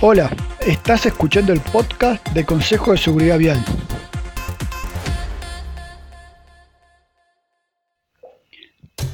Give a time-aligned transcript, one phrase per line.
[0.00, 0.30] Hola,
[0.60, 3.64] estás escuchando el podcast de Consejo de Seguridad Vial.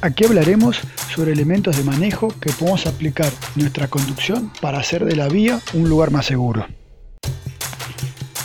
[0.01, 0.79] Aquí hablaremos
[1.13, 5.59] sobre elementos de manejo que podemos aplicar en nuestra conducción para hacer de la vía
[5.73, 6.65] un lugar más seguro.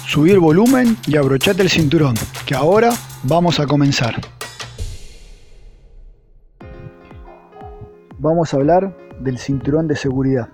[0.09, 2.15] Subir volumen y abrochate el cinturón,
[2.45, 2.91] que ahora
[3.23, 4.21] vamos a comenzar.
[8.19, 10.49] Vamos a hablar del cinturón de seguridad.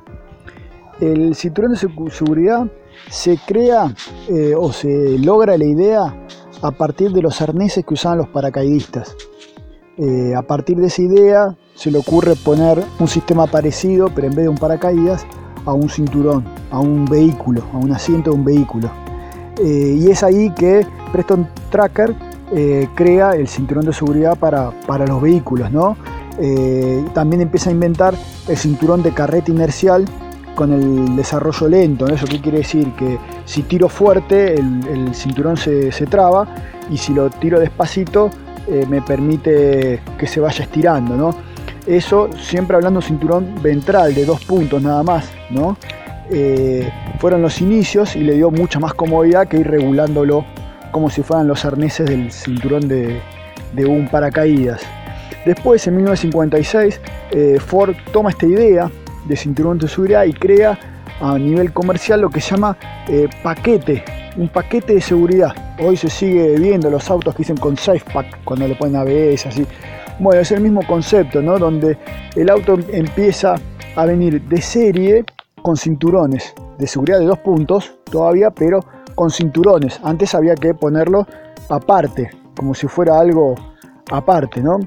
[1.01, 1.79] El cinturón de
[2.11, 2.67] seguridad
[3.09, 3.95] se crea
[4.29, 6.27] eh, o se logra la idea
[6.61, 9.17] a partir de los arneses que usaban los paracaidistas.
[9.97, 14.35] Eh, a partir de esa idea se le ocurre poner un sistema parecido, pero en
[14.35, 15.27] vez de un paracaídas,
[15.65, 18.91] a un cinturón, a un vehículo, a un asiento de un vehículo.
[19.59, 22.15] Eh, y es ahí que Preston Tracker
[22.97, 25.71] crea el cinturón de seguridad para, para los vehículos.
[25.71, 25.97] ¿no?
[27.13, 28.15] también empieza a inventar
[28.49, 30.07] el cinturón de carreta inercial
[30.55, 32.07] con el desarrollo lento.
[32.07, 32.93] ¿Eso qué quiere decir?
[32.93, 36.47] Que si tiro fuerte el, cinturón se, traba
[36.91, 38.31] y si lo tiro despacito
[38.69, 41.17] eh, me permite que se vaya estirando.
[41.17, 41.35] ¿no?
[41.87, 45.31] Eso siempre hablando cinturón ventral de dos puntos nada más.
[45.51, 45.77] ¿no?
[46.31, 50.45] Eh, fueron los inicios y le dio mucha más comodidad que ir regulándolo
[50.91, 53.21] como si fueran los arneses del cinturón de,
[53.87, 54.83] un paracaídas.
[55.47, 58.91] Después, en 1956, eh, Ford toma esta idea
[59.27, 60.79] de cinturón de seguridad y crea
[61.21, 62.77] a nivel comercial lo que se llama
[63.09, 64.05] eh, paquete,
[64.37, 65.53] un paquete de seguridad.
[65.79, 69.47] Hoy se sigue viendo los autos que dicen con safe pack cuando le ponen ABS,
[69.47, 69.67] así.
[70.19, 71.59] Bueno, es el mismo concepto, ¿no?
[71.59, 71.97] Donde
[72.37, 73.55] el auto empieza
[73.97, 75.25] a venir de serie
[75.63, 78.81] con cinturones de seguridad de dos puntos todavía, pero
[79.15, 80.01] con cinturones.
[80.03, 81.27] Antes había que ponerlo
[81.69, 83.55] aparte, como si fuera algo
[84.11, 84.79] aparte, ¿no?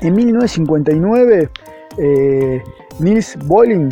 [0.00, 1.50] En 1959
[1.98, 2.62] eh,
[2.98, 3.88] Nils Boling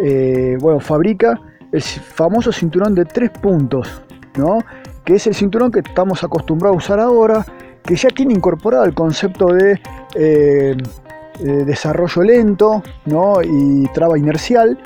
[0.00, 1.40] eh, bueno, fabrica
[1.72, 4.02] el famoso cinturón de tres puntos,
[4.36, 4.58] ¿no?
[5.04, 7.44] que es el cinturón que estamos acostumbrados a usar ahora,
[7.82, 9.80] que ya tiene incorporado el concepto de
[10.14, 10.76] eh,
[11.40, 13.34] desarrollo lento ¿no?
[13.42, 14.78] y traba inercial,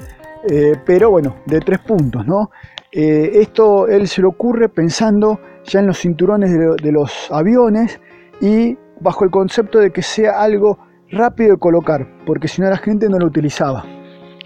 [0.84, 2.27] pero bueno, de tres puntos.
[2.27, 2.50] ¿no?
[2.91, 8.00] esto él se le ocurre pensando ya en los cinturones de los aviones
[8.41, 10.78] y bajo el concepto de que sea algo
[11.12, 13.84] rápido de colocar, porque si no la gente no lo utilizaba.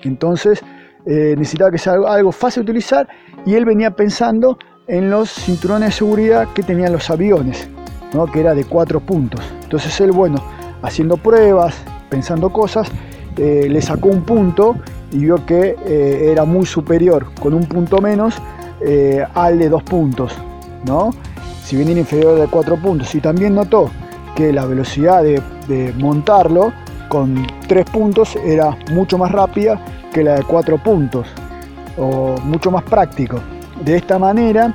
[0.02, 0.62] Entonces
[1.06, 3.08] eh, necesitaba que sea algo, fácil de utilizar
[3.46, 7.68] y él venía pensando en los cinturones de seguridad que tenían los aviones,
[8.12, 8.26] ¿no?
[8.26, 9.40] que era de cuatro puntos.
[9.62, 10.42] Entonces él, bueno,
[10.82, 11.76] haciendo pruebas,
[12.10, 12.90] pensando cosas,
[13.36, 14.76] eh, le sacó un punto
[15.12, 18.36] y vio que eh, era muy superior con un punto menos
[19.34, 20.36] al de dos puntos,
[20.86, 21.10] ¿no?
[21.64, 23.12] Si bien era inferior de cuatro puntos.
[23.14, 23.90] Y también notó
[24.36, 25.40] que la velocidad de,
[25.98, 26.72] montarlo
[27.08, 29.80] con tres puntos era mucho más rápida
[30.12, 31.26] que la de cuatro puntos
[31.96, 33.40] o mucho más práctico.
[33.84, 34.74] De esta manera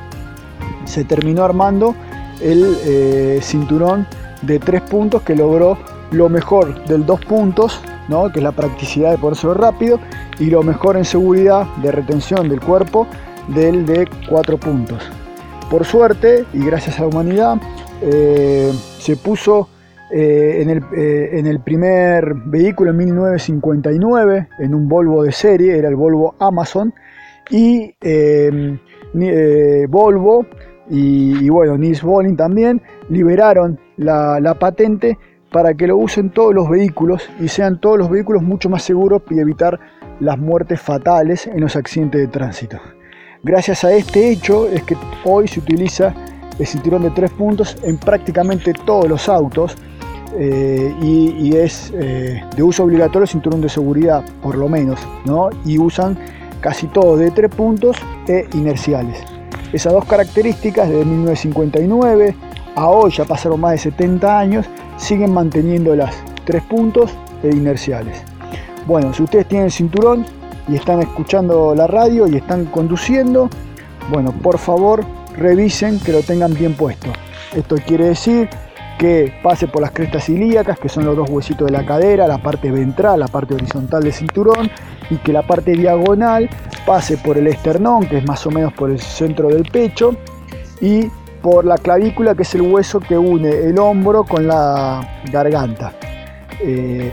[0.85, 1.96] se terminó armando
[2.41, 4.07] el eh, cinturón
[4.41, 5.78] de tres puntos que logró
[6.12, 8.31] lo mejor del dos puntos, ¿no?
[8.31, 10.00] que es la practicidad de poder ser rápido,
[10.40, 13.07] y lo mejor en seguridad de retención del cuerpo
[13.47, 15.03] del de cuatro puntos.
[15.69, 17.57] Por suerte y gracias a la humanidad,
[18.01, 19.69] eh, se puso
[20.13, 20.61] eh,
[20.97, 26.35] eh, en, el, primer vehículo en 1959, en un Volvo de serie, era el Volvo
[26.39, 26.94] Amazon,
[27.49, 28.77] y em,
[29.89, 30.45] Volvo
[30.89, 35.17] y, bueno, Nils Bolling también liberaron la, patente
[35.50, 39.21] para que lo usen todos los vehículos y sean todos los vehículos mucho más seguros
[39.29, 39.79] y evitar
[40.19, 42.77] las muertes fatales en los accidentes de tránsito.
[43.44, 46.13] Gracias a este hecho es que hoy se utiliza
[46.59, 49.77] el cinturón de tres puntos en prácticamente todos los autos
[50.38, 55.50] eh, y, es eh, de uso obligatorio el cinturón de seguridad, por lo menos, ¿no?
[55.66, 56.18] y usan
[56.62, 57.97] casi todos de tres puntos
[58.28, 59.18] e inerciales.
[59.74, 62.36] Esas dos características desde 1959
[62.75, 64.66] a hoy, ya pasaron más de 70 años,
[64.97, 66.16] siguen manteniendo las
[66.46, 67.12] tres puntos
[67.44, 68.22] e inerciales.
[68.86, 70.25] Bueno, si ustedes tienen cinturón
[70.68, 73.50] y están escuchando la radio y están conduciendo,
[74.10, 75.06] bueno, por favor
[75.38, 77.07] revisen que lo tengan bien puesto.
[77.56, 78.50] Esto quiere decir
[79.01, 82.38] que pase por las crestas ilíacas, que son los dos huesitos de la cadera, la
[82.38, 84.69] parte ventral, la parte horizontal del cinturón,
[85.09, 86.48] y que la parte diagonal
[86.86, 90.15] pase por el esternón, que es más o menos por el centro del pecho,
[90.81, 91.07] y
[91.42, 95.01] por la clavícula, que es el hueso que une el hombro con la
[95.31, 95.94] garganta.
[96.59, 97.12] Eh,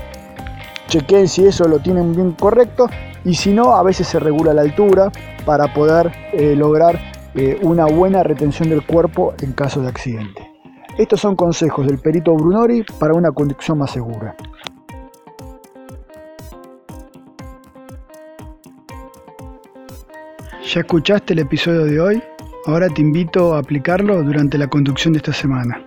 [0.88, 2.90] chequen si eso lo tienen bien correcto
[3.24, 5.10] y si no, a veces se regula la altura
[5.46, 7.00] para poder eh, lograr
[7.34, 10.47] eh, una buena retención del cuerpo en caso de accidente.
[10.98, 14.34] Estos son consejos del perito Brunori para una conducción más segura.
[20.64, 22.22] Ya escuchaste el episodio de hoy,
[22.66, 25.84] ahora te invito a aplicarlo durante la conducción de esta semana.